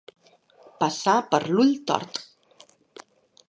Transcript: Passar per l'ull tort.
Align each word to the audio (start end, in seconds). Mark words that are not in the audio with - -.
Passar 0.83 1.15
per 1.35 1.41
l'ull 1.51 1.71
tort. 1.93 2.21